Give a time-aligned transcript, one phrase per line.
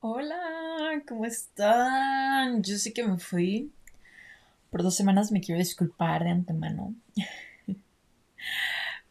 [0.00, 2.62] Hola, ¿cómo están?
[2.62, 3.72] Yo sé que me fui.
[4.70, 6.94] Por dos semanas me quiero disculpar de antemano.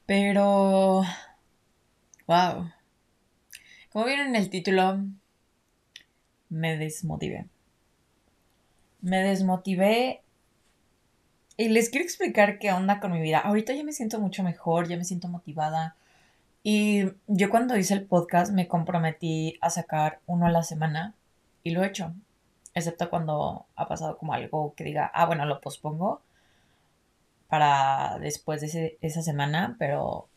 [0.06, 1.02] Pero...
[2.28, 2.72] Wow.
[3.92, 5.04] Como vieron en el título,
[6.50, 7.48] me desmotivé.
[9.02, 10.22] Me desmotivé
[11.58, 13.40] y les quiero explicar qué onda con mi vida.
[13.40, 15.96] Ahorita ya me siento mucho mejor, ya me siento motivada
[16.68, 21.14] y yo cuando hice el podcast me comprometí a sacar uno a la semana
[21.62, 22.12] y lo he hecho.
[22.74, 26.24] Excepto cuando ha pasado como algo que diga, ah, bueno, lo pospongo
[27.50, 30.28] para después de esa semana, pero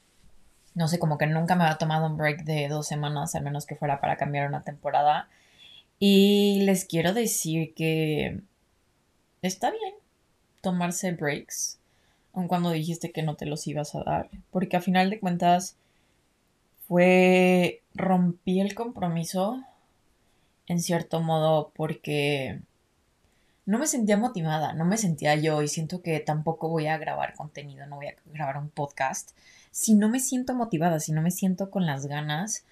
[0.74, 3.65] no sé, como que nunca me había tomado un break de dos semanas, al menos
[3.65, 5.30] que fuera para cambiar una temporada.
[5.98, 8.42] Y les quiero decir que
[9.40, 9.95] está bien
[10.60, 11.79] tomarse breaks,
[12.34, 15.79] aun cuando dijiste que no te los ibas a dar, porque a final de cuentas
[16.88, 19.62] fue rompí el compromiso
[20.66, 22.62] en cierto modo porque
[23.66, 27.35] no me sentía motivada, no me sentía yo y siento que tampoco voy a grabar
[27.35, 29.30] contenido, no voy a grabar un podcast
[29.71, 32.65] si no me siento motivada, si no me siento con las ganas.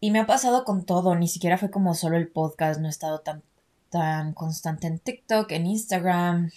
[0.00, 2.90] Y me ha pasado con todo, ni siquiera fue como solo el podcast, no he
[2.90, 3.42] estado tan,
[3.90, 6.50] tan constante en TikTok, en Instagram.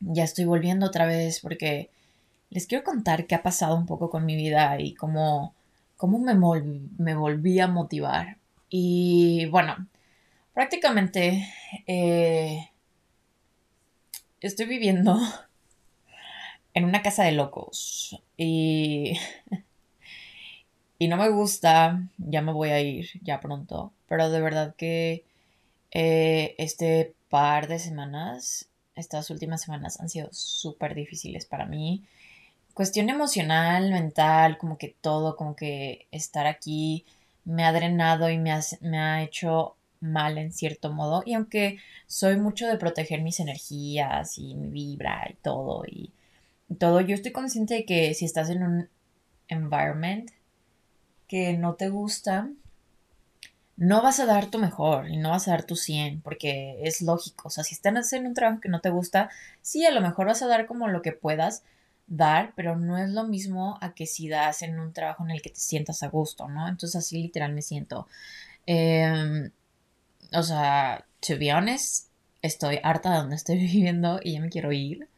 [0.00, 1.90] Ya estoy volviendo otra vez porque
[2.54, 5.54] les quiero contar qué ha pasado un poco con mi vida y cómo,
[5.96, 6.34] cómo me,
[6.98, 8.38] me volví a motivar.
[8.70, 9.88] Y bueno,
[10.54, 11.48] prácticamente
[11.88, 12.70] eh,
[14.40, 15.18] estoy viviendo
[16.74, 19.18] en una casa de locos y,
[21.00, 25.24] y no me gusta, ya me voy a ir ya pronto, pero de verdad que
[25.90, 32.04] eh, este par de semanas, estas últimas semanas han sido súper difíciles para mí
[32.74, 37.06] cuestión emocional, mental, como que todo, como que estar aquí
[37.44, 41.22] me ha drenado y me ha, me ha hecho mal en cierto modo.
[41.24, 46.12] Y aunque soy mucho de proteger mis energías y mi vibra y todo, y,
[46.78, 48.88] todo, yo estoy consciente de que si estás en un
[49.48, 50.30] environment
[51.28, 52.50] que no te gusta,
[53.76, 57.02] no vas a dar tu mejor y no vas a dar tu 100 porque es
[57.02, 57.48] lógico.
[57.48, 59.30] O sea, si estás en un trabajo que no te gusta,
[59.62, 61.62] sí, a lo mejor vas a dar como lo que puedas,
[62.06, 65.42] dar, pero no es lo mismo a que si das en un trabajo en el
[65.42, 66.68] que te sientas a gusto, ¿no?
[66.68, 68.08] Entonces así literal me siento.
[68.66, 69.50] Em,
[70.32, 72.08] o sea, to be honest,
[72.42, 75.08] estoy harta de donde estoy viviendo y ya me quiero ir.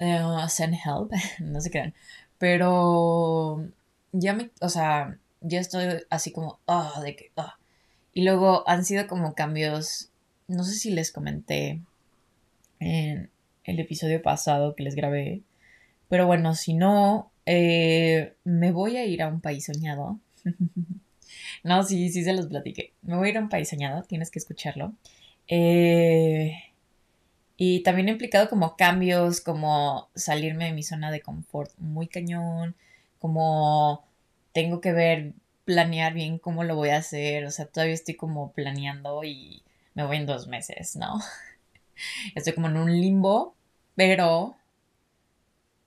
[0.00, 1.94] Uh, send help, no se crean.
[2.38, 3.68] Pero
[4.12, 7.58] ya me, o sea, ya estoy así como, ah, de que, ah.
[8.12, 10.10] Y luego han sido como cambios,
[10.48, 11.82] no sé si les comenté
[12.80, 13.30] en
[13.64, 15.42] el episodio pasado que les grabé,
[16.08, 20.20] pero bueno, si no, eh, me voy a ir a un país soñado.
[21.64, 22.92] no, sí, sí se los platiqué.
[23.02, 24.94] Me voy a ir a un país soñado, tienes que escucharlo.
[25.48, 26.54] Eh,
[27.56, 32.76] y también ha implicado como cambios, como salirme de mi zona de confort muy cañón,
[33.18, 34.04] como
[34.52, 35.32] tengo que ver,
[35.64, 37.44] planear bien cómo lo voy a hacer.
[37.46, 39.62] O sea, todavía estoy como planeando y
[39.94, 41.18] me voy en dos meses, ¿no?
[42.34, 43.56] Estoy como en un limbo,
[43.96, 44.57] pero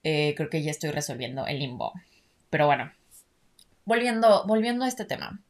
[0.03, 1.93] eh, creo que ya estoy resolviendo el limbo.
[2.49, 2.91] Pero bueno,
[3.85, 5.41] volviendo, volviendo a este tema.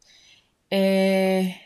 [0.70, 1.58] Eh,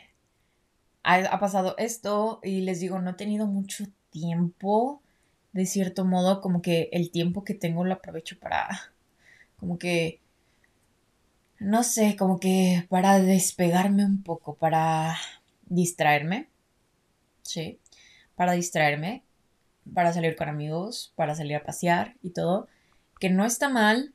[1.02, 5.02] ha, pasado esto y les digo, no he tenido mucho tiempo,
[5.52, 8.68] de cierto modo, como que el tiempo que tengo lo aprovecho para,
[9.56, 10.20] como que,
[11.58, 15.16] no sé, como que para despegarme un poco, para
[15.66, 16.48] distraerme,
[17.42, 17.80] ¿sí?
[18.34, 19.22] Para distraerme,
[19.94, 22.68] para salir con amigos, para salir a pasear y todo
[23.18, 24.12] que no está mal,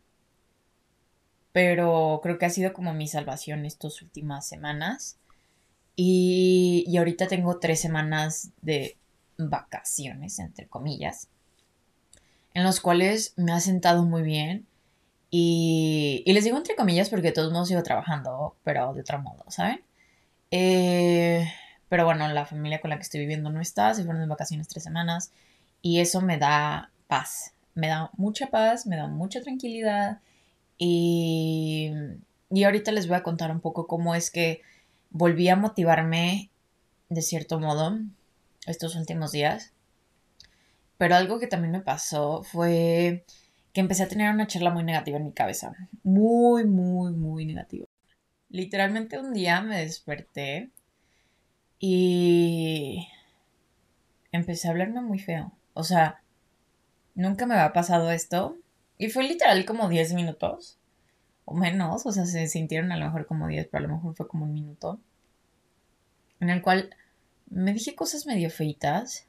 [1.52, 5.18] pero creo que ha sido como mi salvación estas últimas semanas.
[5.96, 8.98] Y, y ahorita tengo tres semanas de
[9.38, 11.28] vacaciones, entre comillas,
[12.54, 14.66] en los cuales me ha sentado muy bien.
[15.30, 19.20] Y, y les digo entre comillas porque de todos modos sigo trabajando, pero de otro
[19.20, 19.82] modo, ¿saben?
[20.52, 21.50] Eh,
[21.88, 24.68] pero bueno, la familia con la que estoy viviendo no está, se fueron de vacaciones
[24.68, 25.32] tres semanas
[25.82, 30.20] y eso me da paz, me da mucha paz, me da mucha tranquilidad
[30.78, 31.92] y,
[32.50, 34.62] y ahorita les voy a contar un poco cómo es que
[35.10, 36.50] volví a motivarme
[37.10, 38.00] de cierto modo
[38.66, 39.74] estos últimos días.
[40.98, 43.26] Pero algo que también me pasó fue
[43.74, 45.74] que empecé a tener una charla muy negativa en mi cabeza.
[46.04, 47.88] Muy, muy, muy negativa.
[48.50, 50.72] Literalmente un día me desperté
[51.80, 53.08] y
[54.32, 55.54] empecé a hablarme muy feo.
[55.74, 56.22] O sea,
[57.16, 58.58] Nunca me había pasado esto.
[58.98, 60.78] Y fue literal como 10 minutos.
[61.46, 62.06] O menos.
[62.06, 64.46] O sea, se sintieron a lo mejor como 10, pero a lo mejor fue como
[64.46, 65.00] un minuto.
[66.40, 66.96] en el cual
[67.50, 69.28] me dije cosas medio feitas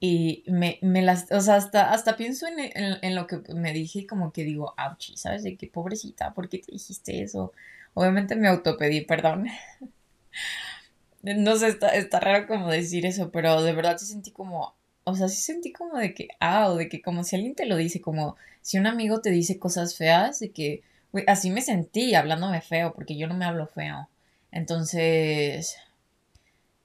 [0.00, 2.58] y me, me las, o sea, hasta, hasta pienso en,
[3.02, 5.42] en, lo que me dije como que digo, ouch, ¿sabes?
[5.42, 7.52] De qué pobrecita, ¿por qué te dijiste eso?
[7.94, 9.46] Obviamente me autopedí perdón.
[11.22, 14.74] no sé, está, está raro como decir eso, pero de verdad sí sentí como,
[15.08, 17.64] o sea, sí sentí como de que, ah, o de que como si alguien te
[17.64, 20.82] lo dice, como si un amigo te dice cosas feas, de que,
[21.12, 24.08] güey, así me sentí hablándome feo, porque yo no me hablo feo.
[24.50, 25.76] Entonces,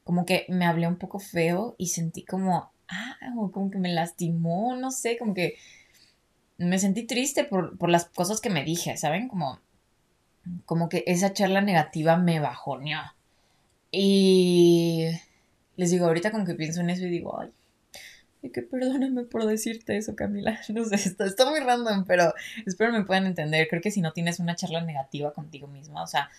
[0.03, 3.17] como que me hablé un poco feo y sentí como, ah,
[3.51, 5.55] como que me lastimó, no sé, como que
[6.59, 9.29] me sentí triste por, las cosas que me dije, ¿saben?
[9.29, 9.59] Como,
[10.65, 13.01] como que esa charla negativa me bajoneó.
[13.89, 15.07] Y
[15.75, 17.49] les digo, ahorita como que pienso en eso y digo, ay,
[18.49, 20.59] que perdóname por decirte eso, Camila.
[20.69, 22.33] No sé, está, está, muy random, pero
[22.65, 23.67] espero me puedan entender.
[23.69, 26.29] Creo que si no tienes una charla negativa contigo misma, o sea,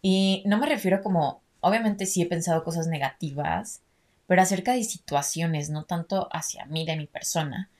[0.00, 3.82] y no me refiero como, obviamente sí he pensado cosas negativas,
[4.26, 7.70] pero acerca de situaciones, no tanto hacia mí, de mi persona.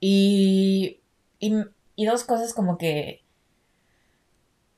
[0.00, 1.00] Y,
[1.38, 3.22] y, dos cosas como que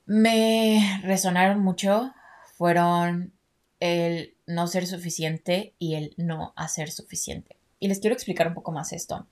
[0.05, 2.13] me resonaron mucho
[2.57, 3.31] fueron
[3.79, 7.55] el no ser suficiente y el no hacer suficiente.
[7.83, 9.27] Y les quiero explicar un poco más esto.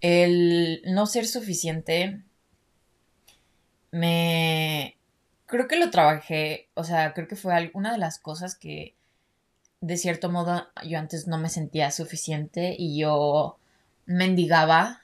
[0.00, 2.22] El no ser suficiente
[3.90, 4.96] me,
[5.44, 8.94] creo que lo trabajé, o sea, creo que fue una de las cosas que
[9.82, 13.58] de cierto modo yo antes no me sentía suficiente y yo
[14.06, 15.02] mendigaba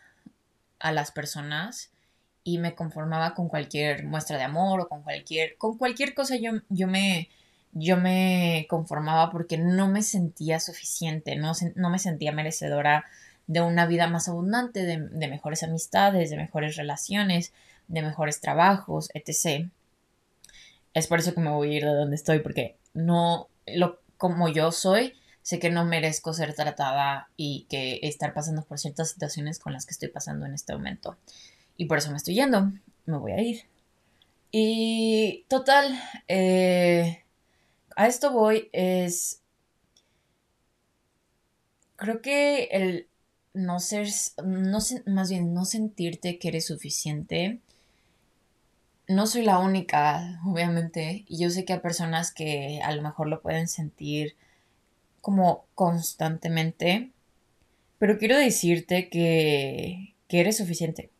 [0.78, 1.90] a las personas
[2.42, 6.52] y me conformaba con cualquier muestra de amor o con cualquier con cualquier cosa yo,
[6.70, 7.28] yo me
[7.72, 13.04] yo me conformaba porque no me sentía suficiente, no, no me sentía merecedora
[13.46, 17.52] de una vida más abundante, de, mejores amistades, de mejores relaciones,
[17.88, 19.68] de mejores trabajos, etc
[20.98, 24.48] es por eso que me voy a ir de donde estoy, porque no, lo, como
[24.48, 29.58] yo soy, sé que no merezco ser tratada y que estar pasando por ciertas situaciones
[29.58, 31.16] con las que estoy pasando en este momento.
[31.76, 32.72] Y por eso me estoy yendo,
[33.06, 33.62] me voy a ir.
[34.50, 37.22] Y total, eh,
[37.98, 39.42] a esto voy es,
[41.96, 43.08] creo que el
[43.54, 44.06] no ser,
[44.44, 47.58] no, más bien no sentirte que eres suficiente.
[49.08, 53.26] No soy la única, obviamente, y yo sé que hay personas que a lo mejor
[53.26, 54.36] lo pueden sentir
[55.20, 57.10] como constantemente,
[57.98, 61.10] pero quiero decirte que, que eres suficiente,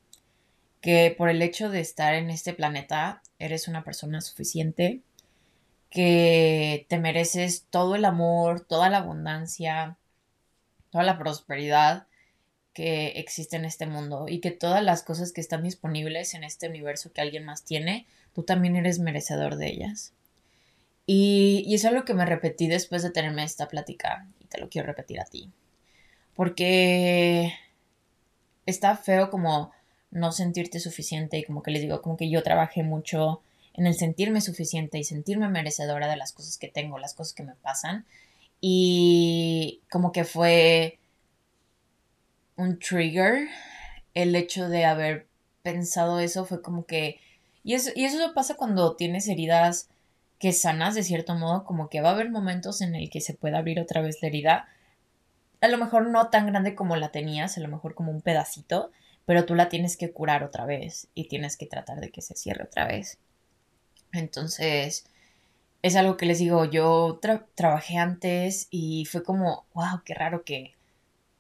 [0.81, 5.02] que por el hecho de estar en este planeta eres una persona suficiente,
[5.90, 9.96] que te mereces todo el amor, toda la abundancia,
[10.90, 12.06] toda la prosperidad
[12.75, 16.69] que existe en este mundo y que todas las cosas que están disponibles en este
[16.69, 20.12] universo que alguien más tiene, tú también eres merecedor de ellas.
[21.06, 24.69] Y, y es algo que me repetí después de tenerme esta plática y te lo
[24.69, 25.50] quiero repetir a ti.
[26.37, 27.52] Porque
[28.67, 29.73] está feo como
[30.11, 33.43] no sentirte suficiente y como que les digo, como que yo trabajé mucho
[33.78, 37.44] en el sentirme suficiente y sentirme merecedora de las cosas que tengo, las cosas que
[37.44, 38.06] me pasan.
[38.60, 40.98] Y como que fue
[42.56, 43.48] un trigger
[44.14, 45.28] el hecho de haber
[45.62, 47.20] pensado eso fue como que
[47.62, 49.88] y eso, y eso pasa cuando tienes heridas
[50.40, 53.34] que sanas de cierto modo, como que va a haber momentos en el que se
[53.34, 54.69] puede abrir otra vez la herida.
[55.60, 58.91] A lo mejor no tan grande como la tenías, a lo mejor como un pedacito,
[59.24, 62.34] pero tú la tienes que curar otra vez y tienes que tratar de que se
[62.34, 63.19] cierre otra vez.
[64.12, 65.06] Entonces,
[65.82, 67.20] es algo que les digo, yo
[67.55, 70.74] trabajé antes y fue como, wow, qué raro que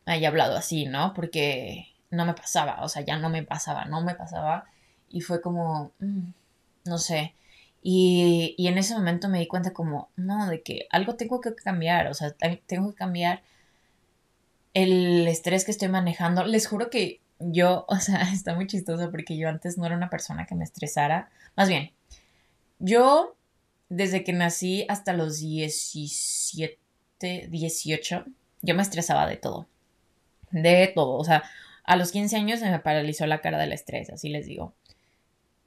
[0.06, 1.14] haya hablado así, ¿no?
[1.14, 4.66] Porque no me pasaba, o sea, ya no me pasaba, no me pasaba.
[5.08, 6.30] Y fue como, mm,
[6.86, 7.34] no sé.
[7.82, 11.54] Y, y, en ese momento me di cuenta como, no, de que algo tengo que
[11.54, 12.32] cambiar, o sea,
[12.66, 13.42] tengo que cambiar
[14.74, 16.44] el estrés que estoy manejando.
[16.44, 20.10] Les juro que yo, o sea, está muy chistoso porque yo antes no era una
[20.10, 21.30] persona que me estresara.
[21.56, 21.92] Más bien,
[22.78, 23.36] yo
[23.88, 26.78] desde que nací hasta los 17,
[27.48, 28.24] 18,
[28.62, 29.68] yo me estresaba de todo
[30.50, 31.16] de todo.
[31.16, 31.44] O sea,
[31.84, 34.74] a los 15 años se me paralizó la cara del estrés, así les digo.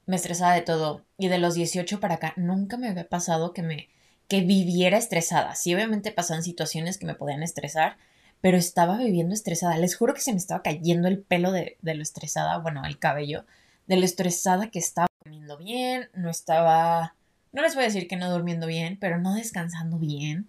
[0.06, 1.04] Me estresaba de todo.
[1.18, 3.88] Y de los 18 para acá nunca me había pasado que me
[4.28, 5.54] que viviera estresada.
[5.54, 7.98] Sí, obviamente pasaban situaciones que me podían estresar,
[8.40, 9.76] pero estaba viviendo estresada.
[9.76, 12.98] Les juro que se me estaba cayendo el pelo de, de lo estresada, bueno, el
[12.98, 13.44] cabello,
[13.86, 17.14] de lo estresada que estaba comiendo bien, no estaba,
[17.52, 20.48] no les voy a decir que no durmiendo bien, pero no descansando bien.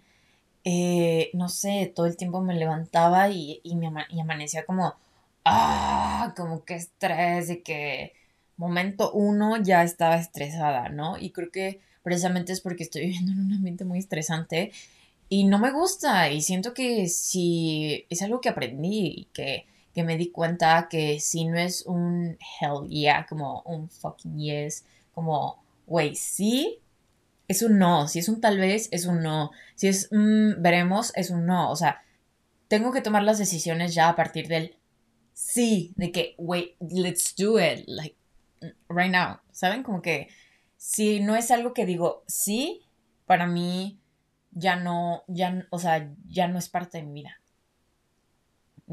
[0.65, 3.87] Eh, no sé, todo el tiempo me levantaba y, me
[4.21, 4.95] amanecía como,
[5.45, 8.13] ah, como que estrés, de que
[8.57, 11.17] momento uno ya estaba estresada, ¿no?
[11.17, 14.71] Y creo que precisamente es porque estoy viviendo en un ambiente muy estresante
[15.29, 20.03] y no me gusta y siento que si es algo que aprendí y que, que
[20.03, 25.63] me di cuenta que si no es un hell yeah, como un fucking yes, como,
[25.85, 26.79] güey, sí,
[27.47, 31.13] es un no, si es un tal vez, es un no, si es mm, veremos,
[31.15, 32.03] es un no, o sea,
[32.67, 34.75] tengo que tomar las decisiones ya a partir del
[35.33, 38.15] sí, de que, wait, let's do it, like,
[38.89, 39.83] right now, ¿saben?
[39.83, 40.29] Como que
[40.77, 42.81] si no es algo que digo sí,
[43.25, 43.99] para mí
[44.51, 47.42] ya no, ya, o sea, ya no es parte de mi vida.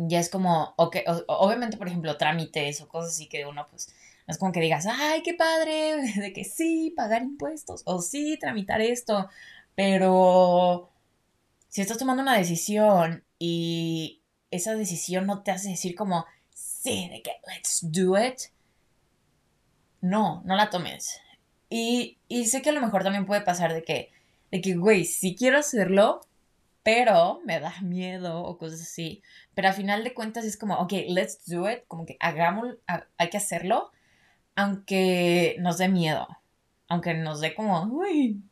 [0.09, 3.89] Ya es como, ok, obviamente, por ejemplo, trámites o cosas así que uno, pues,
[4.27, 8.39] no es como que digas, ay, qué padre, de que sí, pagar impuestos, o sí,
[8.39, 9.29] tramitar esto,
[9.75, 10.91] pero
[11.69, 17.23] si estás tomando una decisión y esa decisión no te hace decir como, sí, de
[17.23, 18.41] que let's do it,
[20.01, 21.21] no, no la tomes.
[21.69, 24.11] Y, y sé que a lo mejor también puede pasar de que,
[24.51, 26.21] de que, güey, sí quiero hacerlo,
[26.83, 29.23] pero me da miedo o cosas así.
[29.61, 32.79] Pero a final de cuentas es como, ok, let's do it, como que hagamos,
[33.19, 33.91] hay que hacerlo,
[34.57, 36.27] aunque nos dé miedo,
[36.89, 38.43] aunque nos dé como, uy.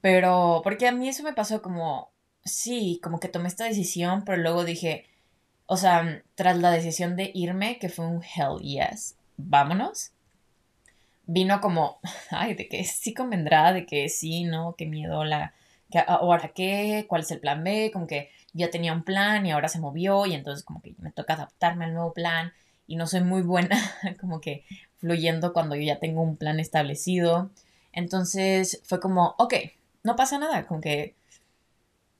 [0.00, 2.10] Pero, porque a mí eso me pasó como,
[2.44, 5.06] sí, como que tomé esta decisión, pero luego dije,
[5.66, 10.10] o sea, tras la decisión de irme, que fue un hell yes, vámonos,
[11.24, 12.00] vino como,
[12.32, 15.54] ay, de que sí convendrá, de que sí, no, qué miedo, la,
[15.88, 19.52] que ahora qué, cuál es el plan B, como que ya tenía un plan y
[19.52, 22.52] ahora se movió y entonces como que me toca adaptarme al nuevo plan
[22.86, 23.78] y no soy muy buena
[24.20, 24.64] como que
[24.98, 27.50] fluyendo cuando yo ya tengo un plan establecido.
[27.92, 29.54] Entonces fue como, ok,
[30.02, 31.14] no pasa nada, como que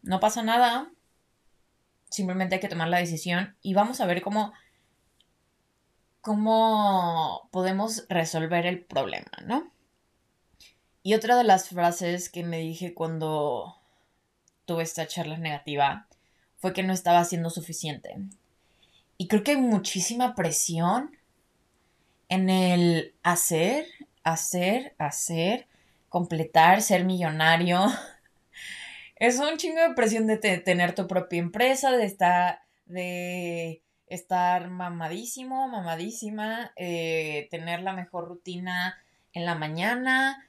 [0.02, 0.90] no pasa nada,
[2.08, 4.52] simplemente hay que tomar la decisión y vamos a ver cómo
[6.20, 9.70] cómo podemos resolver el problema, ¿no?
[11.02, 13.76] Y otra de las frases que me dije cuando
[14.66, 16.06] tuve esta charla negativa
[16.60, 18.16] fue que no estaba haciendo suficiente.
[19.16, 21.16] Y creo que hay muchísima presión
[22.28, 23.86] en el hacer,
[24.22, 25.66] hacer, hacer,
[26.08, 27.84] completar, ser millonario.
[29.16, 35.68] Es un chingo de presión de tener tu propia empresa, de estar, de estar mamadísimo,
[35.68, 38.96] mamadísima, eh, tener la mejor rutina
[39.34, 40.48] en la mañana.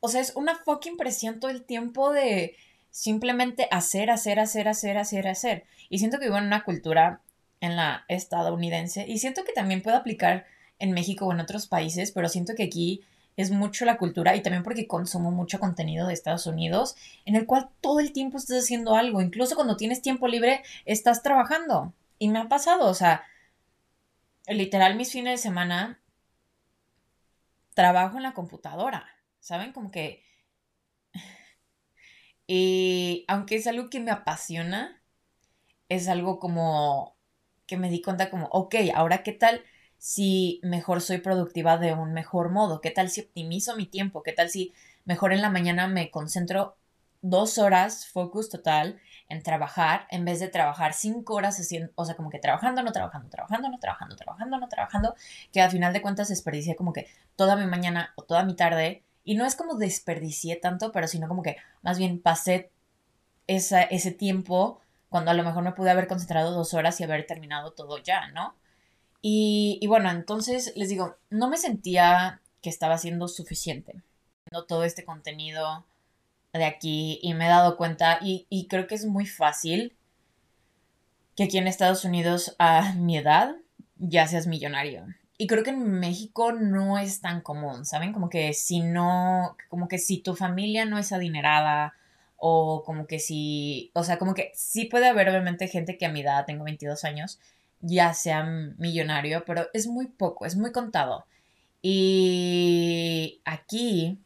[0.00, 2.54] O sea, es una fucking presión todo el tiempo de
[2.92, 5.64] simplemente hacer, hacer, hacer, hacer, hacer, hacer.
[5.88, 7.22] Y siento que vivo en una cultura
[7.60, 10.46] en la estadounidense y siento que también puede aplicar
[10.78, 13.02] en México o en otros países, pero siento que aquí
[13.36, 17.46] es mucho la cultura y también porque consumo mucho contenido de Estados Unidos en el
[17.46, 21.94] cual todo el tiempo estás haciendo algo, incluso cuando tienes tiempo libre estás trabajando.
[22.18, 23.24] Y me ha pasado, o sea,
[24.46, 25.98] literal mis fines de semana
[27.74, 29.06] trabajo en la computadora,
[29.40, 29.72] ¿saben?
[29.72, 30.22] Como que...
[32.54, 35.00] Y aunque es algo que me apasiona,
[35.88, 37.16] es algo como
[37.66, 39.62] que me di cuenta como, ok, ahora qué tal
[39.96, 44.32] si mejor soy productiva de un mejor modo, qué tal si optimizo mi tiempo, qué
[44.34, 44.74] tal si
[45.06, 46.76] mejor en la mañana me concentro
[47.22, 52.16] dos horas, focus total, en trabajar en vez de trabajar cinco horas haciendo, o sea,
[52.16, 55.14] como que trabajando, no trabajando, trabajando, no trabajando, trabajando, no trabajando,
[55.54, 59.04] que al final de cuentas desperdicié como que toda mi mañana o toda mi tarde.
[59.24, 62.70] Y no es como desperdicié tanto, pero sino como que más bien pasé
[63.46, 67.26] esa, ese tiempo cuando a lo mejor me pude haber concentrado dos horas y haber
[67.26, 68.56] terminado todo ya, ¿no?
[69.20, 74.02] Y, y bueno, entonces les digo, no me sentía que estaba siendo suficiente.
[74.66, 75.84] Todo este contenido,
[76.52, 79.96] de aquí y me he dado cuenta y, creo que es muy fácil
[81.34, 83.56] que aquí en Estados Unidos a mi edad
[83.96, 85.06] ya seas millonario.
[85.42, 88.12] Y creo que en México no es tan común, ¿saben?
[88.12, 91.94] Como que si no, como que si tu familia no es adinerada
[92.36, 96.12] o como que si, o sea, como que sí puede haber obviamente gente que a
[96.12, 97.40] mi edad, tengo 22 años,
[97.80, 98.44] ya sea
[98.78, 101.26] millonario, pero es muy poco, es muy contado.
[101.82, 104.20] Y aquí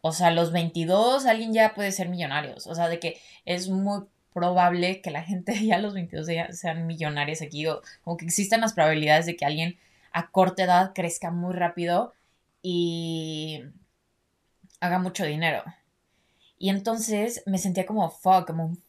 [0.00, 2.54] o sea, los 22 alguien ya puede ser millonario.
[2.66, 4.02] O sea, de que es muy
[4.36, 7.66] probable que la gente ya a los 22 sean millonarios aquí.
[7.66, 9.78] O como que existen las probabilidades de que alguien
[10.12, 12.12] a corta edad crezca muy rápido
[12.60, 13.62] y
[14.80, 15.64] haga mucho dinero.
[16.58, 18.82] Y entonces me sentía como fuck, como un,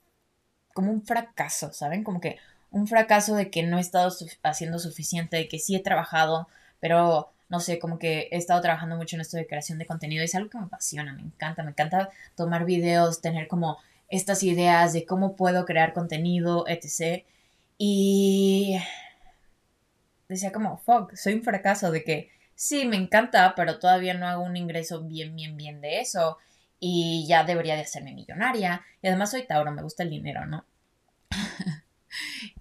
[0.73, 2.03] como un fracaso, ¿saben?
[2.03, 2.37] Como que
[2.69, 4.13] un fracaso de que no he estado
[4.43, 6.49] haciendo suficiente, de que sí he trabajado,
[6.81, 10.25] pero no sé, como que he estado trabajando mucho en esto de creación de contenido.
[10.25, 13.77] Es algo que me apasiona, me encanta, me encanta tomar videos, tener como
[14.09, 17.25] estas ideas de cómo puedo crear contenido, etc.
[17.77, 18.77] Y
[20.27, 24.43] decía como, fuck, soy un fracaso de que sí, me encanta, pero todavía no hago
[24.43, 26.37] un ingreso bien, bien, bien de eso.
[26.79, 28.81] Y ya debería de hacerme millonaria.
[29.01, 30.65] Y además soy Tauro, me gusta el dinero, ¿no?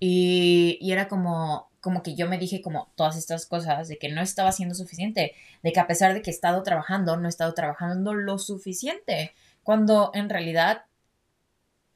[0.00, 4.09] y, y era como, como que yo me dije como todas estas cosas de que
[4.09, 7.29] no estaba siendo suficiente, de que a pesar de que he estado trabajando, no he
[7.29, 10.86] estado trabajando lo suficiente, cuando en realidad,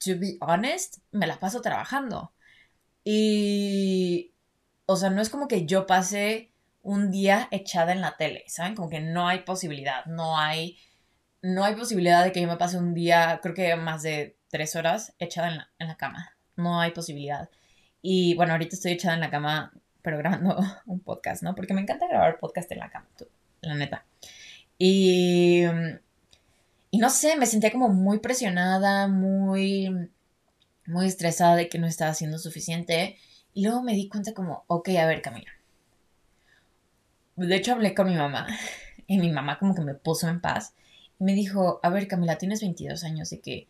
[0.01, 2.33] to be honest, me la paso trabajando.
[3.05, 4.35] Y,
[4.87, 6.53] o sea, no es como que yo pase
[6.83, 8.75] un día echada en la tele, ¿saben?
[8.75, 10.79] Como que no hay posibilidad, no hay,
[11.43, 14.77] no hay posibilidad de que yo me pase un día, creo que más de tres
[14.77, 16.37] horas echada en la, en la cama.
[16.57, 17.49] No hay posibilidad.
[18.03, 21.55] Y bueno, ahorita estoy echada en la cama, pero grabando un podcast, ¿no?
[21.55, 23.09] Porque me encanta grabar podcast en la cama,
[23.61, 24.07] la neta.
[24.79, 25.65] Y,
[26.91, 30.11] y no sé, me sentía como muy presionada, muy,
[30.87, 33.17] muy estresada de que no estaba haciendo suficiente.
[33.55, 35.51] Y luego me di cuenta como, ok, a ver, Camila.
[37.37, 38.47] De hecho, hablé con mi mamá.
[39.07, 40.73] Y mi mamá como que me puso en paz.
[41.19, 43.67] Y me dijo, a ver, Camila, tienes 22 años de que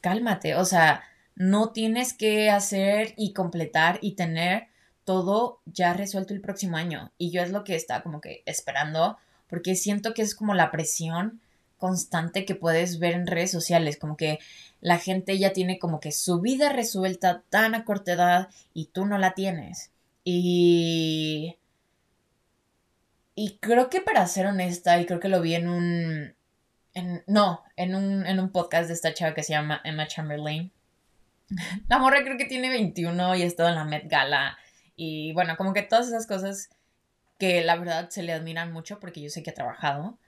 [0.00, 0.54] cálmate.
[0.54, 1.02] O sea,
[1.34, 4.68] no tienes que hacer y completar y tener
[5.04, 7.12] todo ya resuelto el próximo año.
[7.18, 10.70] Y yo es lo que estaba como que esperando, porque siento que es como la
[10.70, 11.42] presión
[11.78, 14.38] constante que puedes ver en redes sociales, como que
[14.80, 19.06] la gente ya tiene como que su vida resuelta tan a corta edad y tú
[19.06, 19.90] no la tienes.
[20.24, 21.56] Y...
[23.38, 26.34] Y creo que para ser honesta, y creo que lo vi en un...
[26.94, 30.72] En, no, en un, en un podcast de esta chava que se llama Emma Chamberlain.
[31.88, 34.56] La morra creo que tiene 21 y ha estado en la Met Gala.
[34.96, 36.70] Y bueno, como que todas esas cosas
[37.38, 40.18] que la verdad se le admiran mucho porque yo sé que ha trabajado.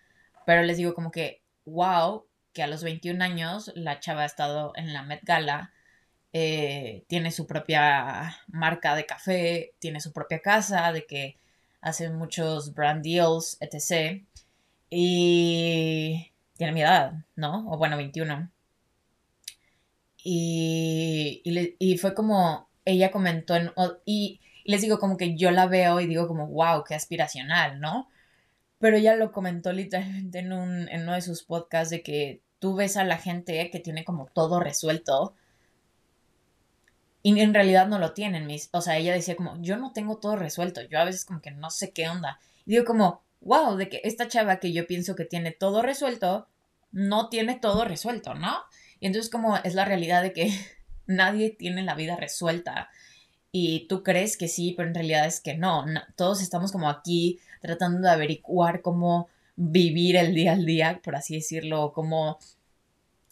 [0.49, 2.25] Pero les digo como que, wow,
[2.55, 5.75] que a los 21 años la chava ha estado en la Met Gala,
[6.33, 11.37] eh, tiene su propia marca de café, tiene su propia casa, de que
[11.83, 14.23] hace muchos brand deals, etc.
[14.89, 17.71] Y tiene mi edad, ¿no?
[17.71, 18.51] O bueno, 21.
[20.25, 21.43] Y,
[21.79, 23.71] y, fue como, ella comentó, en,
[24.07, 28.09] y, les digo como que yo la veo y digo como, wow, qué aspiracional, ¿no?
[28.79, 32.97] Pero ella lo comentó literalmente en, un, uno de sus podcasts de que tú ves
[32.97, 35.35] a la gente que tiene como todo resuelto
[37.23, 38.47] y en realidad no lo tienen.
[38.47, 41.41] Mis, o sea, ella decía como, yo no tengo todo resuelto, yo a veces como
[41.41, 42.41] que no sé qué onda.
[42.65, 46.49] Y digo como, wow, de que esta chava que yo pienso que tiene todo resuelto,
[46.93, 48.57] no tiene todo resuelto, ¿no?
[49.01, 50.53] Y entonces como es la realidad de que
[51.07, 52.91] nadie tiene la vida resuelta
[53.53, 55.85] y tú crees que sí, pero en realidad es que no.
[56.17, 61.35] todos estamos como aquí tratando de averiguar cómo vivir el día al día, por así
[61.35, 62.39] decirlo, como,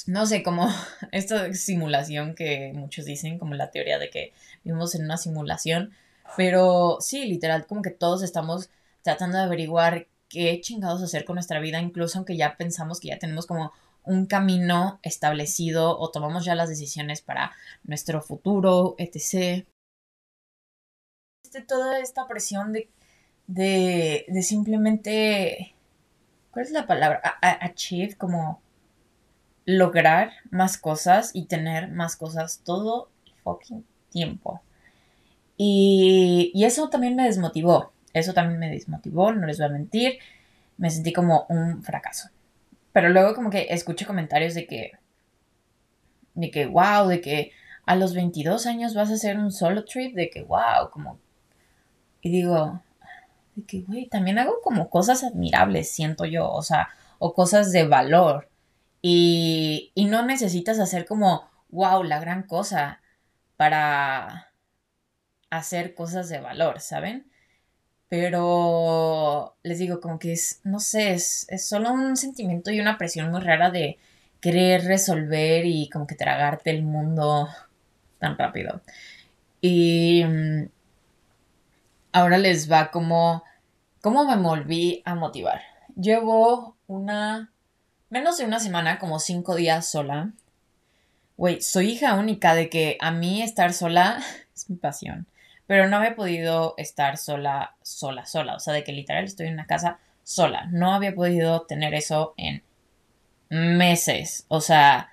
[0.07, 0.68] no sé, como
[1.12, 4.33] esta simulación que muchos dicen, como la teoría de que
[4.64, 5.92] vivimos en una simulación,
[6.37, 8.70] pero sí, literal, como que todos estamos
[9.02, 13.18] tratando de averiguar qué chingados hacer con nuestra vida, incluso aunque ya pensamos que ya
[13.18, 17.52] tenemos como un camino establecido o tomamos ya las decisiones para
[17.85, 19.66] nuestro futuro, etc.
[21.66, 22.88] Toda esta presión de,
[23.46, 25.76] de, de simplemente
[26.56, 27.20] ¿cuál es la palabra?
[27.42, 28.62] achieve, como
[29.66, 34.62] lograr más cosas y tener más cosas todo el fucking tiempo.
[35.59, 37.92] Y, y eso también me desmotivó.
[38.14, 40.18] Eso también me desmotivó, no les voy a mentir.
[40.78, 42.30] Me sentí como un fracaso.
[42.90, 44.92] Pero luego como que escucho comentarios de que,
[46.32, 47.52] de que, wow, de que
[47.85, 51.18] a los 22 años vas a hacer un solo trip, de que, wow, como...
[52.26, 52.82] Y digo,
[53.54, 56.88] de que, güey, también hago como cosas admirables, siento yo, o sea,
[57.20, 58.48] o cosas de valor.
[59.00, 63.00] Y, y no necesitas hacer como, wow, la gran cosa
[63.56, 64.52] para
[65.50, 67.30] hacer cosas de valor, ¿saben?
[68.08, 72.98] Pero les digo, como que es, no sé, es, es solo un sentimiento y una
[72.98, 73.98] presión muy rara de
[74.40, 77.48] querer resolver y como que tragarte el mundo
[78.18, 78.82] tan rápido.
[79.60, 80.68] Y mm,
[82.16, 83.44] ahora les va como,
[84.00, 85.61] cómo me volví a motivar.
[86.00, 87.52] Llevo una,
[88.09, 90.33] menos de una semana, como cinco días sola.
[91.37, 94.22] Güey, soy hija única de que a mí estar sola
[94.55, 95.26] es mi pasión.
[95.66, 98.55] Pero no había podido estar sola, sola, sola.
[98.55, 100.68] O sea, de que literal estoy en una casa sola.
[100.70, 102.62] No había podido tener eso en
[103.50, 104.46] meses.
[104.48, 105.11] O sea,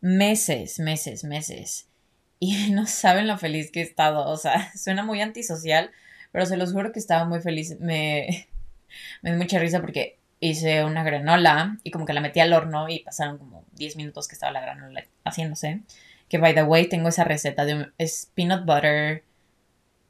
[0.00, 1.86] meses, meses, meses.
[2.42, 4.26] Y no saben lo feliz que he estado.
[4.28, 5.92] O sea, suena muy antisocial,
[6.32, 7.78] pero se los juro que estaba muy feliz.
[7.78, 8.48] Me,
[9.22, 12.88] me dio mucha risa porque hice una granola y como que la metí al horno
[12.88, 15.82] y pasaron como 10 minutos que estaba la granola haciéndose.
[16.28, 19.22] Que by the way, tengo esa receta de es peanut butter,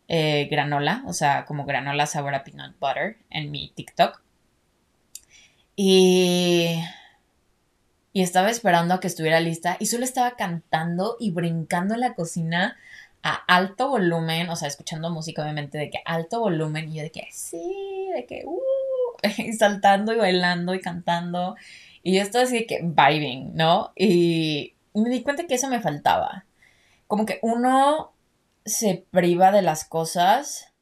[0.09, 4.23] eh, granola, o sea, como granola sabor a peanut butter en mi TikTok.
[5.77, 6.83] Y,
[8.13, 12.15] y estaba esperando a que estuviera lista y solo estaba cantando y brincando en la
[12.15, 12.77] cocina
[13.23, 17.11] a alto volumen, o sea, escuchando música obviamente de que alto volumen y yo de
[17.11, 18.61] que sí, de que uh,
[19.39, 21.57] y saltando y bailando y cantando
[22.03, 23.93] y yo estaba así de que vibing, ¿no?
[23.97, 26.45] Y me di cuenta que eso me faltaba.
[27.07, 28.13] Como que uno
[28.65, 30.73] se priva de las cosas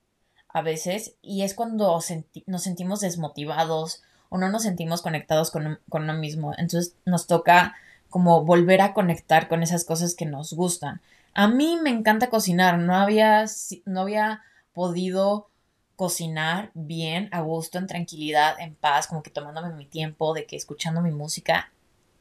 [0.49, 1.99] a veces y es cuando
[2.47, 6.53] nos sentimos desmotivados o no nos sentimos conectados con, con uno mismo.
[6.57, 7.75] Entonces nos toca
[8.09, 11.03] como volver a conectar con esas cosas que nos gustan.
[11.35, 13.45] A mí me encanta cocinar, no había,
[13.85, 15.49] no había podido
[15.97, 20.57] cocinar bien, a gusto, en tranquilidad, en paz, como que tomándome mi tiempo, de que
[20.57, 21.71] escuchando mi música,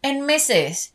[0.02, 0.94] en meses.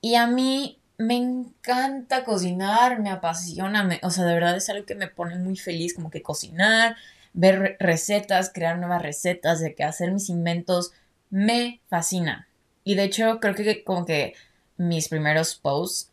[0.00, 4.94] Y a mí me encanta cocinar, me apasiona, o sea, de verdad es algo que
[4.94, 6.96] me pone muy feliz, como que cocinar,
[7.32, 10.92] ver recetas, crear nuevas recetas, de que hacer mis inventos,
[11.30, 12.48] me fascina.
[12.84, 14.34] Y de hecho, creo que como que
[14.76, 16.10] mis primeros posts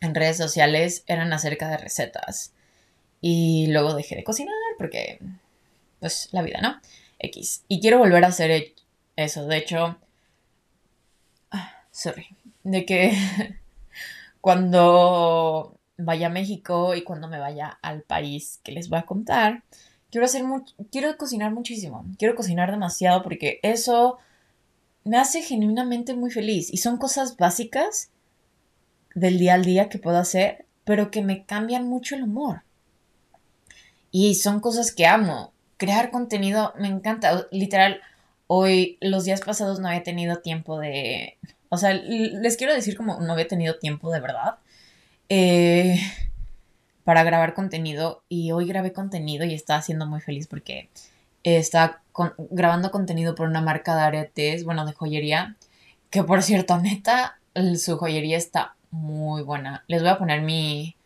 [0.00, 2.52] en redes sociales eran acerca de recetas.
[3.20, 5.18] Y luego dejé de cocinar porque,
[6.00, 6.80] pues, la vida, ¿no?
[7.18, 7.64] X.
[7.68, 8.74] Y quiero volver a hacer
[9.16, 9.46] eso.
[9.46, 9.98] De hecho,
[11.50, 12.28] ah, sorry.
[12.62, 13.12] De que
[14.40, 19.64] cuando vaya a México y cuando me vaya al país que les voy a contar,
[20.10, 20.44] quiero hacer
[20.90, 22.04] quiero cocinar muchísimo.
[22.18, 24.18] Quiero cocinar demasiado porque eso
[25.04, 26.72] me hace genuinamente muy feliz.
[26.72, 28.10] Y son cosas básicas
[29.14, 32.62] del día al día que puedo hacer, pero que me cambian mucho el humor.
[34.10, 35.52] Y son cosas que amo.
[35.76, 37.46] Crear contenido me encanta.
[37.50, 38.00] Literal,
[38.46, 41.36] hoy, los días pasados no había tenido tiempo de...
[41.70, 44.56] O sea, les quiero decir como no había tenido tiempo de verdad.
[45.28, 46.00] Eh,
[47.08, 48.22] para grabar contenido.
[48.28, 50.90] Y hoy grabé contenido y estaba siendo muy feliz porque
[51.42, 52.02] estaba
[52.50, 55.56] grabando contenido por una marca de aretes, bueno, de joyería.
[56.10, 57.38] Que por cierto, neta,
[57.78, 59.84] su joyería está muy buena.
[59.86, 60.96] Les voy a poner mi,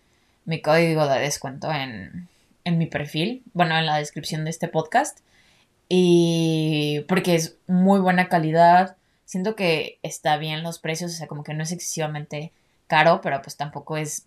[0.45, 2.27] mi código de descuento en,
[2.65, 5.21] en mi perfil, bueno, en la descripción de este podcast.
[5.89, 8.97] Y porque es muy buena calidad.
[9.25, 12.51] Siento que está bien los precios, o sea, como que no es excesivamente
[12.89, 14.25] caro, pero pues tampoco es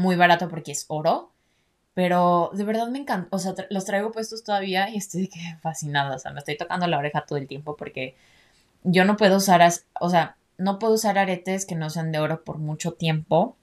[0.00, 1.30] muy barato porque es oro.
[1.94, 5.28] Pero de verdad me encanta, o sea, los traigo puestos todavía y estoy
[5.60, 8.14] fascinada, o sea, me estoy tocando la oreja todo el tiempo porque
[8.84, 9.68] yo no puedo usar,
[10.00, 13.56] o sea, no puedo usar aretes que no sean de oro por mucho tiempo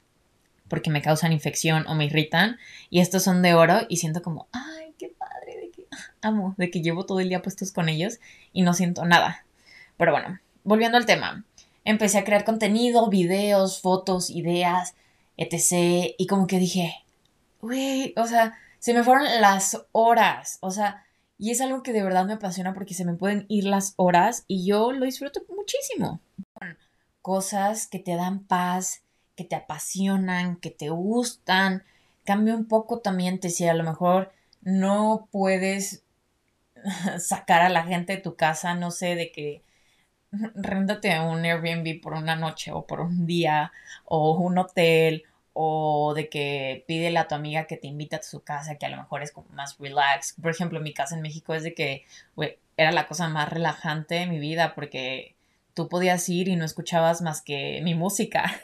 [0.67, 2.57] porque me causan infección o me irritan.
[2.89, 5.87] Y estos son de oro y siento como, ay, qué padre, de que
[6.21, 8.19] amo, de que llevo todo el día puestos con ellos
[8.53, 9.45] y no siento nada.
[9.97, 11.45] Pero bueno, volviendo al tema.
[11.85, 14.93] Empecé a crear contenido, videos, fotos, ideas,
[15.37, 16.13] etc.
[16.17, 16.93] Y como que dije,
[17.61, 20.57] güey, o sea, se me fueron las horas.
[20.61, 21.05] O sea,
[21.37, 24.43] y es algo que de verdad me apasiona porque se me pueden ir las horas
[24.47, 26.19] y yo lo disfruto muchísimo.
[27.21, 29.03] Cosas que te dan paz,
[29.35, 31.83] que te apasionan, que te gustan.
[32.23, 36.03] Cambia un poco también te si a lo mejor no puedes
[37.19, 39.61] sacar a la gente de tu casa, no sé, de que
[40.31, 43.71] réndate a un Airbnb por una noche o por un día
[44.05, 48.41] o un hotel o de que pídele a tu amiga que te invite a su
[48.43, 50.35] casa, que a lo mejor es como más relax.
[50.39, 52.05] Por ejemplo, mi casa en México es de que
[52.77, 55.35] era la cosa más relajante de mi vida porque
[55.73, 58.61] tú podías ir y no escuchabas más que mi música.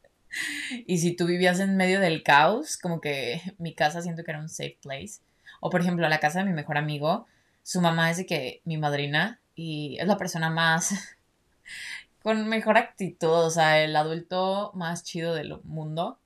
[0.86, 4.40] y si tú vivías en medio del caos, como que mi casa siento que era
[4.40, 5.20] un safe place.
[5.60, 7.26] O por ejemplo, la casa de mi mejor amigo,
[7.62, 10.94] su mamá es de que mi madrina y es la persona más
[12.22, 16.18] con mejor actitud, o sea, el adulto más chido del mundo.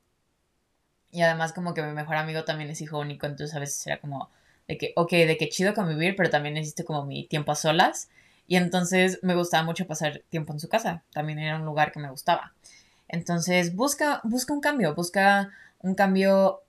[1.13, 4.01] Y además como que mi mejor amigo también es hijo único, entonces a veces era
[4.01, 4.31] como
[4.69, 8.09] de que, ok, de que chido convivir, pero también necesito como mi tiempo a solas.
[8.47, 12.01] Y entonces me gustaba mucho pasar tiempo en su casa, también era un lugar que
[12.01, 12.53] me gustaba.
[13.09, 16.63] Entonces, busca, busca un cambio, busca un cambio,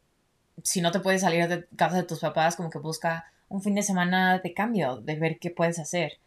[0.63, 3.75] si no te puedes salir de casa de tus papás, como que busca un fin
[3.75, 6.19] de semana de cambio, de ver qué puedes hacer.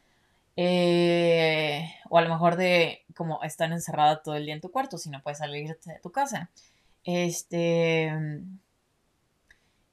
[0.56, 4.98] Eh, o a lo mejor de como estar encerrada todo el día en tu cuarto,
[4.98, 6.50] si no puedes salir de tu casa.
[7.04, 8.12] Este.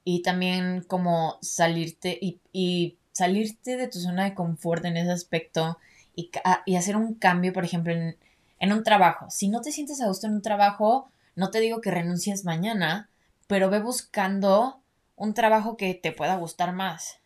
[0.04, 5.78] Y también como salirte y, y salirte de tu zona de confort en ese aspecto
[6.16, 6.30] y,
[6.66, 8.16] y hacer un cambio, por ejemplo, en,
[8.58, 9.26] en un trabajo.
[9.30, 13.10] Si no te sientes a gusto en un trabajo, no te digo que renuncies mañana,
[13.46, 14.80] pero ve buscando
[15.16, 17.21] un trabajo que te pueda gustar más.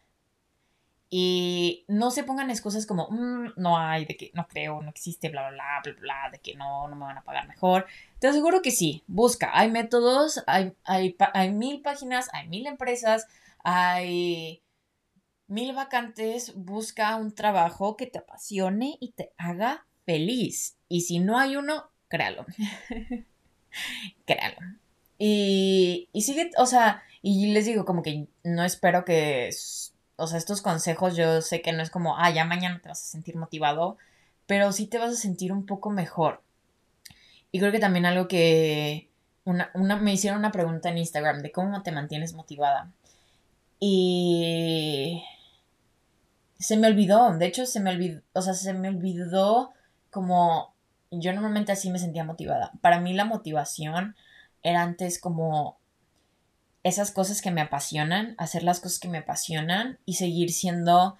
[1.08, 5.28] Y no se pongan excusas como, "Mm, no hay, de que no creo, no existe,
[5.28, 7.86] bla, bla, bla, bla, de que no, no me van a pagar mejor.
[8.18, 13.26] Te aseguro que sí, busca, hay métodos, hay, hay, hay mil páginas, hay mil empresas,
[13.62, 14.62] hay
[15.48, 20.76] mil vacantes, busca un trabajo que te apasione y te haga feliz.
[20.88, 22.46] Y si no hay uno, créalo.
[24.26, 24.58] créalo.
[25.18, 29.50] Y, y sigue, o sea, y les digo como que no espero que,
[30.16, 33.02] o sea, estos consejos yo sé que no es como, ah, ya mañana te vas
[33.02, 33.98] a sentir motivado,
[34.46, 36.42] pero sí te vas a sentir un poco mejor.
[37.52, 39.08] Y creo que también algo que,
[39.44, 42.90] una, una, me hicieron una pregunta en Instagram de cómo te mantienes motivada.
[43.78, 45.22] Y
[46.58, 49.72] se me olvidó, de hecho se me olvidó, o sea, se me olvidó
[50.10, 50.74] como
[51.10, 52.72] yo normalmente así me sentía motivada.
[52.80, 54.16] Para mí la motivación
[54.62, 55.78] era antes como
[56.86, 61.18] esas cosas que me apasionan, hacer las cosas que me apasionan y seguir siendo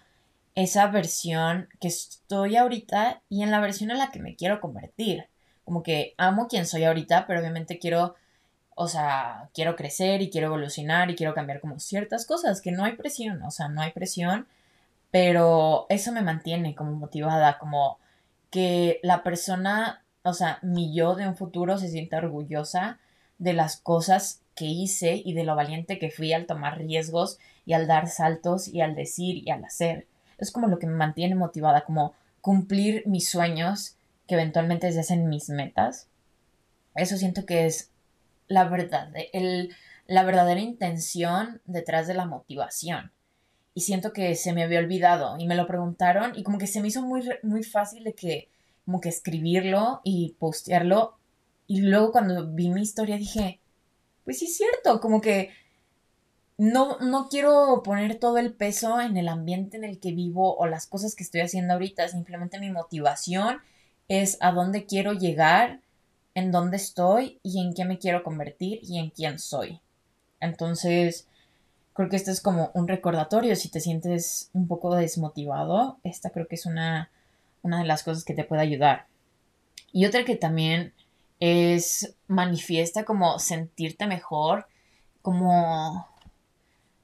[0.55, 5.29] esa versión que estoy ahorita y en la versión en la que me quiero convertir.
[5.65, 8.15] Como que amo quien soy ahorita, pero obviamente quiero,
[8.75, 12.85] o sea, quiero crecer y quiero evolucionar y quiero cambiar como ciertas cosas, que no
[12.85, 14.47] hay presión, o sea, no hay presión
[15.11, 17.99] pero eso me mantiene como motivada, como
[18.51, 22.99] que la persona, o sea, mi yo de un futuro se sienta orgullosa
[23.39, 27.75] de las cosas que hice y de lo valiente que fui al tomar riesgos y
[27.75, 30.09] al dar saltos y al decir y al hacer.
[30.39, 35.29] Es como lo que me mantiene motivada, como cumplir mis sueños que eventualmente se hacen
[35.29, 36.09] mis metas.
[36.97, 37.91] Eso siento que es
[38.49, 39.75] la verdad, el,
[40.07, 43.13] la verdadera intención detrás de la motivación
[43.77, 46.81] y siento que se me había olvidado y me lo preguntaron y como que se
[46.81, 48.49] me hizo muy, muy fácil de que
[48.87, 51.19] como que escribirlo y postearlo
[51.67, 53.61] y luego cuando vi mi historia dije,
[54.27, 55.49] pues sí es cierto, como que
[56.59, 60.67] no, no quiero poner todo el peso en el ambiente en el que vivo o
[60.67, 63.61] las cosas que estoy haciendo ahorita, simplemente mi motivación
[64.09, 65.81] es a dónde quiero llegar,
[66.35, 69.81] en dónde estoy y en qué me quiero convertir y en quién soy.
[70.41, 71.27] Entonces,
[71.97, 75.97] Creo que esto es como un recordatorio si te sientes un poco desmotivado.
[76.05, 77.11] Esta creo que es una,
[77.63, 79.07] una de las cosas que te puede ayudar.
[79.93, 80.93] Y otra que también
[81.41, 84.67] es manifiesta como sentirte mejor,
[85.23, 86.07] como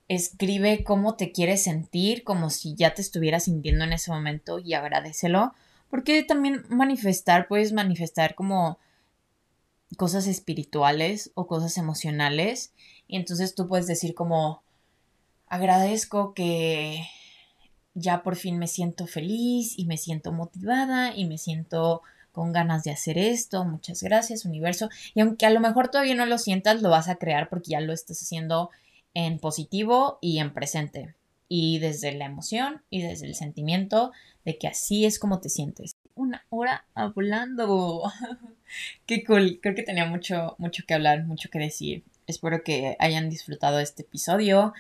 [0.08, 4.74] escribe cómo te quieres sentir, como si ya te estuvieras sintiendo en ese momento y
[4.74, 5.54] agradecelo.
[5.90, 8.78] Porque también manifestar, puedes manifestar como
[9.96, 12.72] cosas espirituales o cosas emocionales.
[13.06, 14.62] Y entonces tú puedes decir como,
[15.46, 17.06] agradezco que
[17.94, 22.82] ya por fin me siento feliz y me siento motivada y me siento con ganas
[22.82, 23.64] de hacer esto.
[23.64, 24.88] Muchas gracias, universo.
[25.14, 27.80] Y aunque a lo mejor todavía no lo sientas, lo vas a crear porque ya
[27.80, 28.70] lo estás haciendo
[29.14, 31.14] en positivo y en presente.
[31.48, 34.12] Y desde la emoción y desde el sentimiento
[34.44, 35.92] de que así es como te sientes.
[36.14, 38.10] Una hora hablando.
[39.06, 39.60] Qué cool.
[39.62, 42.04] Creo que tenía mucho, mucho que hablar, mucho que decir.
[42.26, 44.72] Espero que hayan disfrutado este episodio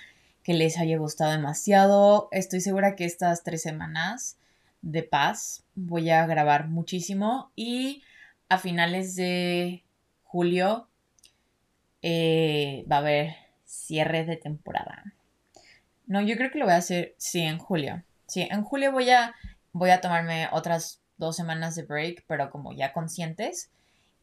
[0.42, 2.28] que les haya gustado demasiado.
[2.32, 4.36] Estoy segura que estas tres semanas
[4.82, 8.02] de paz voy a grabar muchísimo y
[8.48, 9.84] a finales de
[10.24, 10.88] julio
[12.02, 15.14] eh, va a haber cierre de temporada.
[16.06, 18.02] No, yo creo que lo voy a hacer, sí, en julio.
[18.26, 19.34] Sí, en julio voy a,
[19.72, 23.70] voy a tomarme otras dos semanas de break, pero como ya conscientes.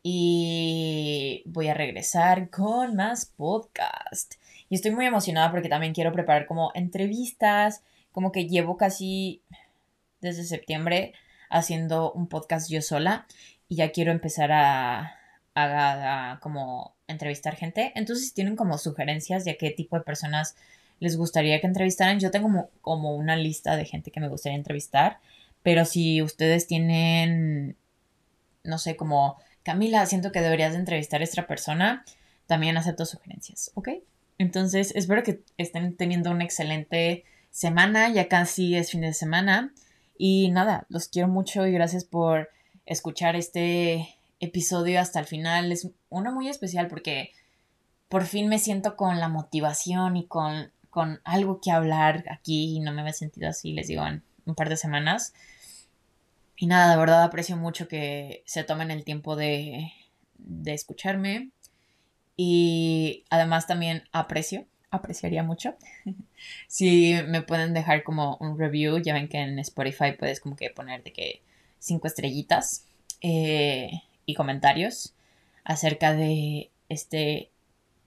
[0.04, 4.36] Y voy a regresar con más podcast.
[4.70, 9.42] Y estoy muy emocionada porque también quiero preparar como entrevistas, como que llevo casi
[10.22, 11.14] desde septiembre
[11.50, 13.26] haciendo un podcast yo sola
[13.68, 15.16] y ya quiero empezar a,
[15.56, 17.92] a, a como entrevistar gente.
[17.96, 20.56] Entonces, si tienen como sugerencias de qué tipo de personas
[21.00, 24.58] les gustaría que entrevistaran, yo tengo como, como una lista de gente que me gustaría
[24.58, 25.20] entrevistar,
[25.64, 27.76] pero si ustedes tienen,
[28.64, 32.06] no sé, como Camila, siento que deberías de entrevistar a esta persona,
[32.48, 33.90] también acepto sugerencias, ¿ok?
[34.38, 39.74] Entonces, espero que estén teniendo una excelente semana, ya casi es fin de semana.
[40.22, 42.50] Y nada, los quiero mucho y gracias por
[42.86, 45.72] escuchar este episodio hasta el final.
[45.72, 47.32] Es uno muy especial porque
[48.10, 52.80] por fin me siento con la motivación y con, con algo que hablar aquí y
[52.82, 55.34] no me había sentido así, les digo, en un par de semanas.
[56.58, 59.94] Y nada, de verdad aprecio mucho que se tomen el tiempo de,
[60.38, 61.52] de escucharme.
[62.36, 65.76] Y además también aprecio, apreciaría mucho.
[66.68, 70.70] si me pueden dejar como un review, ya ven que en Spotify puedes como que
[70.70, 71.42] poner de que
[71.80, 72.86] cinco estrellitas
[73.22, 75.14] eh, y comentarios
[75.64, 77.50] acerca de este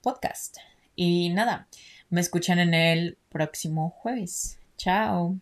[0.01, 0.57] podcast.
[0.95, 1.67] Y nada,
[2.09, 4.59] me escuchan en el próximo jueves.
[4.77, 5.37] Chao.